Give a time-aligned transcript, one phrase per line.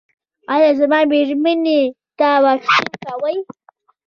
[0.53, 1.81] ایا زما میرمنې
[2.19, 3.37] ته واکسین کوئ؟